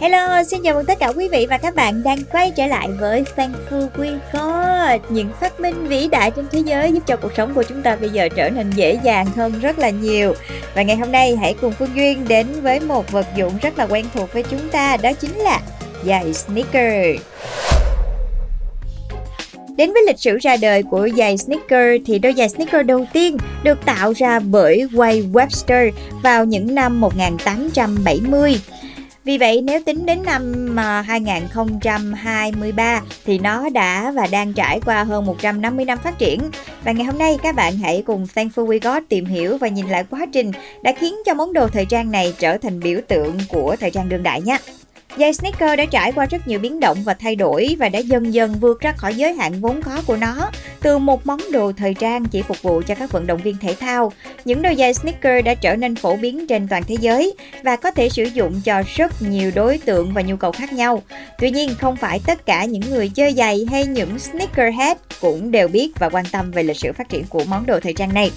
[0.00, 2.88] Hello, xin chào mừng tất cả quý vị và các bạn đang quay trở lại
[3.00, 7.32] với Thankful We Got Những phát minh vĩ đại trên thế giới giúp cho cuộc
[7.36, 10.34] sống của chúng ta bây giờ trở nên dễ dàng hơn rất là nhiều
[10.74, 13.86] Và ngày hôm nay hãy cùng Phương Duyên đến với một vật dụng rất là
[13.86, 15.60] quen thuộc với chúng ta Đó chính là
[16.04, 17.20] giày sneaker
[19.76, 23.36] Đến với lịch sử ra đời của giày sneaker thì đôi giày sneaker đầu tiên
[23.62, 25.90] được tạo ra bởi Wade Webster
[26.22, 28.60] vào những năm 1870.
[29.24, 35.04] Vì vậy, nếu tính đến năm ờ, 2023 thì nó đã và đang trải qua
[35.04, 36.40] hơn 150 năm phát triển.
[36.84, 39.88] Và ngày hôm nay, các bạn hãy cùng Thankful We Got tìm hiểu và nhìn
[39.88, 43.38] lại quá trình đã khiến cho món đồ thời trang này trở thành biểu tượng
[43.48, 44.58] của thời trang đương đại nhé.
[45.18, 48.34] Giày sneaker đã trải qua rất nhiều biến động và thay đổi và đã dần
[48.34, 50.50] dần vượt ra khỏi giới hạn vốn có của nó.
[50.82, 53.74] Từ một món đồ thời trang chỉ phục vụ cho các vận động viên thể
[53.80, 54.12] thao,
[54.44, 57.90] những đôi giày sneaker đã trở nên phổ biến trên toàn thế giới và có
[57.90, 61.02] thể sử dụng cho rất nhiều đối tượng và nhu cầu khác nhau.
[61.38, 65.68] Tuy nhiên, không phải tất cả những người chơi giày hay những sneakerhead cũng đều
[65.68, 68.30] biết và quan tâm về lịch sử phát triển của món đồ thời trang này.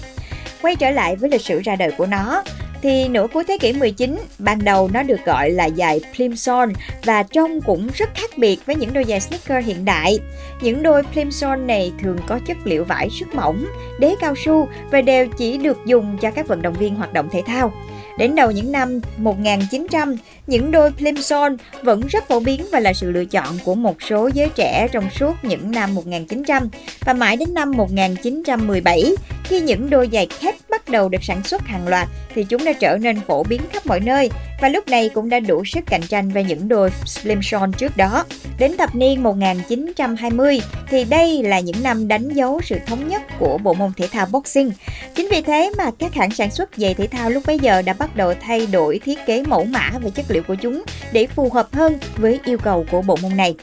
[0.62, 2.42] Quay trở lại với lịch sử ra đời của nó,
[2.84, 6.72] thì nửa cuối thế kỷ 19, ban đầu nó được gọi là giày plimsoll
[7.04, 10.18] và trông cũng rất khác biệt với những đôi giày sneaker hiện đại.
[10.62, 13.66] Những đôi plimsoll này thường có chất liệu vải rất mỏng,
[14.00, 17.28] đế cao su và đều chỉ được dùng cho các vận động viên hoạt động
[17.32, 17.72] thể thao.
[18.18, 23.10] Đến đầu những năm 1900, những đôi plimsoll vẫn rất phổ biến và là sự
[23.10, 26.68] lựa chọn của một số giới trẻ trong suốt những năm 1900
[27.00, 29.04] và mãi đến năm 1917
[29.44, 30.54] khi những đôi giày khép
[30.86, 33.86] bắt đầu được sản xuất hàng loạt thì chúng đã trở nên phổ biến khắp
[33.86, 34.30] mọi nơi
[34.60, 38.24] và lúc này cũng đã đủ sức cạnh tranh với những đôi Slimson trước đó.
[38.58, 43.58] Đến thập niên 1920 thì đây là những năm đánh dấu sự thống nhất của
[43.58, 44.70] bộ môn thể thao boxing.
[45.14, 47.92] Chính vì thế mà các hãng sản xuất giày thể thao lúc bấy giờ đã
[47.92, 51.50] bắt đầu thay đổi thiết kế mẫu mã và chất liệu của chúng để phù
[51.50, 53.54] hợp hơn với yêu cầu của bộ môn này.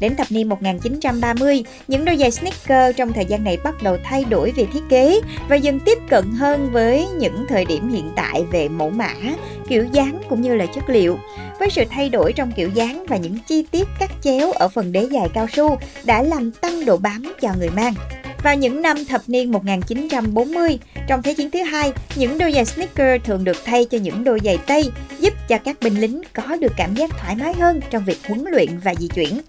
[0.00, 4.24] Đến thập niên 1930, những đôi giày sneaker trong thời gian này bắt đầu thay
[4.24, 8.44] đổi về thiết kế và dần tiếp cận hơn với những thời điểm hiện tại
[8.52, 9.14] về mẫu mã,
[9.68, 11.18] kiểu dáng cũng như là chất liệu.
[11.58, 14.92] Với sự thay đổi trong kiểu dáng và những chi tiết cắt chéo ở phần
[14.92, 17.94] đế giày cao su đã làm tăng độ bám cho người mang.
[18.42, 20.78] Vào những năm thập niên 1940,
[21.08, 24.40] trong Thế chiến thứ hai, những đôi giày sneaker thường được thay cho những đôi
[24.44, 24.90] giày Tây,
[25.20, 28.44] giúp cho các binh lính có được cảm giác thoải mái hơn trong việc huấn
[28.50, 29.40] luyện và di chuyển.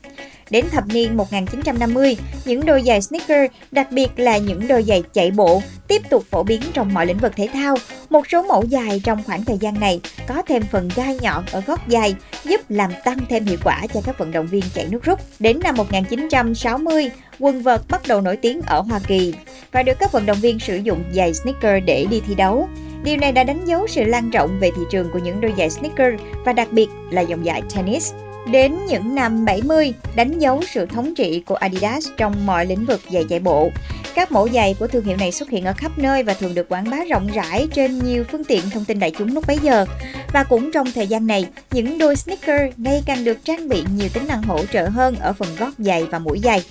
[0.49, 5.31] Đến thập niên 1950, những đôi giày sneaker, đặc biệt là những đôi giày chạy
[5.31, 7.75] bộ, tiếp tục phổ biến trong mọi lĩnh vực thể thao.
[8.09, 11.61] Một số mẫu giày trong khoảng thời gian này có thêm phần gai nhọn ở
[11.67, 15.03] gót giày, giúp làm tăng thêm hiệu quả cho các vận động viên chạy nước
[15.03, 15.19] rút.
[15.39, 17.09] Đến năm 1960,
[17.39, 19.33] quần vợt bắt đầu nổi tiếng ở Hoa Kỳ
[19.71, 22.69] và được các vận động viên sử dụng giày sneaker để đi thi đấu.
[23.03, 25.69] Điều này đã đánh dấu sự lan rộng về thị trường của những đôi giày
[25.69, 26.13] sneaker
[26.45, 28.13] và đặc biệt là dòng giày tennis.
[28.51, 33.01] Đến những năm 70, đánh dấu sự thống trị của Adidas trong mọi lĩnh vực
[33.11, 33.69] giày chạy bộ.
[34.15, 36.69] Các mẫu giày của thương hiệu này xuất hiện ở khắp nơi và thường được
[36.69, 39.85] quảng bá rộng rãi trên nhiều phương tiện thông tin đại chúng lúc bấy giờ.
[40.33, 44.09] Và cũng trong thời gian này, những đôi sneaker ngày càng được trang bị nhiều
[44.13, 46.63] tính năng hỗ trợ hơn ở phần gót giày và mũi giày.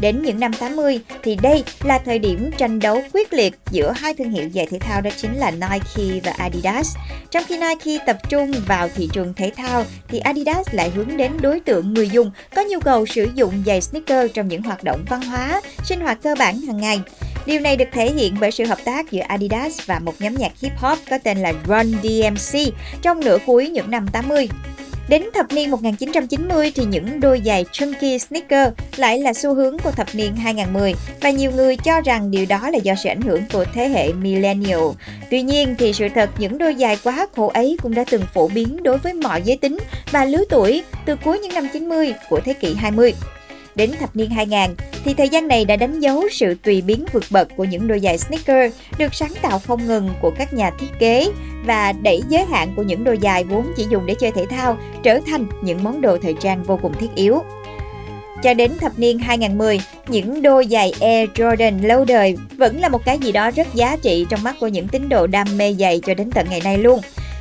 [0.00, 4.14] Đến những năm 80 thì đây là thời điểm tranh đấu quyết liệt giữa hai
[4.14, 6.96] thương hiệu giày thể thao đó chính là Nike và Adidas.
[7.30, 11.32] Trong khi Nike tập trung vào thị trường thể thao thì Adidas lại hướng đến
[11.40, 15.04] đối tượng người dùng có nhu cầu sử dụng giày sneaker trong những hoạt động
[15.08, 17.00] văn hóa, sinh hoạt cơ bản hàng ngày.
[17.46, 20.52] Điều này được thể hiện bởi sự hợp tác giữa Adidas và một nhóm nhạc
[20.60, 24.48] hip hop có tên là Run DMC trong nửa cuối những năm 80.
[25.08, 29.90] Đến thập niên 1990 thì những đôi giày chunky sneaker lại là xu hướng của
[29.90, 33.42] thập niên 2010 và nhiều người cho rằng điều đó là do sự ảnh hưởng
[33.52, 34.80] của thế hệ millennial.
[35.30, 38.48] Tuy nhiên thì sự thật những đôi giày quá khổ ấy cũng đã từng phổ
[38.48, 39.78] biến đối với mọi giới tính
[40.10, 43.14] và lứa tuổi từ cuối những năm 90 của thế kỷ 20.
[43.78, 47.24] Đến thập niên 2000 thì thời gian này đã đánh dấu sự tùy biến vượt
[47.30, 50.86] bậc của những đôi giày sneaker được sáng tạo không ngừng của các nhà thiết
[50.98, 51.28] kế
[51.66, 54.78] và đẩy giới hạn của những đôi giày vốn chỉ dùng để chơi thể thao
[55.02, 57.42] trở thành những món đồ thời trang vô cùng thiết yếu.
[58.42, 63.04] Cho đến thập niên 2010, những đôi giày Air Jordan lâu đời vẫn là một
[63.04, 66.00] cái gì đó rất giá trị trong mắt của những tín đồ đam mê giày
[66.06, 67.00] cho đến tận ngày nay luôn.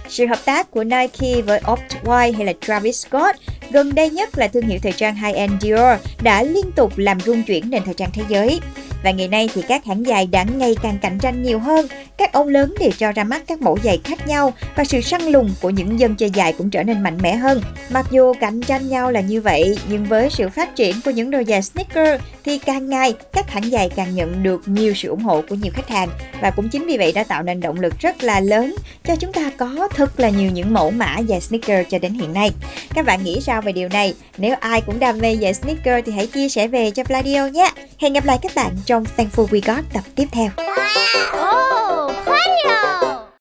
[0.10, 3.36] sự hợp tác của Nike với Off-White hay là Travis Scott,
[3.72, 7.44] gần đây nhất là thương hiệu thời trang high-end Dior đã liên tục làm rung
[7.44, 8.60] chuyển nền thời trang thế giới.
[9.08, 11.88] Và ngày nay thì các hãng giày đã ngày càng cạnh tranh nhiều hơn,
[12.18, 15.22] các ông lớn đều cho ra mắt các mẫu giày khác nhau và sự săn
[15.22, 17.62] lùng của những dân chơi giày cũng trở nên mạnh mẽ hơn.
[17.90, 21.32] Mặc dù cạnh tranh nhau là như vậy, nhưng với sự phát triển của những
[21.32, 25.24] đôi giày sneaker thì càng ngày các hãng giày càng nhận được nhiều sự ủng
[25.24, 26.10] hộ của nhiều khách hàng
[26.42, 29.34] và cũng chính vì vậy đã tạo nên động lực rất là lớn cho chúng
[29.34, 32.52] ta có thật là nhiều những mẫu mã giày sneaker cho đến hiện nay.
[32.96, 34.14] Các bạn nghĩ sao về điều này?
[34.38, 37.72] Nếu ai cũng đam mê giày sneaker thì hãy chia sẻ về cho Pladio nhé.
[38.00, 40.50] Hẹn gặp lại các bạn trong trong Thankful We Got tập tiếp theo.
[40.58, 42.06] Wow.
[42.06, 42.12] Oh,